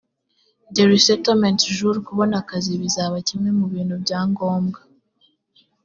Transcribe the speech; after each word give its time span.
the 0.75 0.83
resettlement 0.91 1.59
jourkubona 1.77 2.35
akazi 2.43 2.71
bizaba 2.83 3.15
kimwe 3.27 3.49
mu 3.59 3.65
bintu 3.73 3.95
bya 4.03 4.19
ngombwa 4.31 4.79